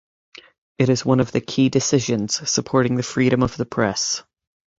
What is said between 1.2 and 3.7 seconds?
the key decisions supporting the freedom of the